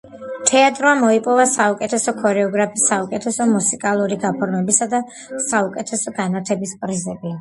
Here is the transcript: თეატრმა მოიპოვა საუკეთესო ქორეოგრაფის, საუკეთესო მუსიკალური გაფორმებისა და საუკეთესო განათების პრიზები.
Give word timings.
თეატრმა 0.51 0.93
მოიპოვა 1.01 1.43
საუკეთესო 1.51 2.13
ქორეოგრაფის, 2.23 2.87
საუკეთესო 2.93 3.47
მუსიკალური 3.51 4.19
გაფორმებისა 4.27 4.89
და 4.95 5.03
საუკეთესო 5.51 6.19
განათების 6.21 6.75
პრიზები. 6.85 7.29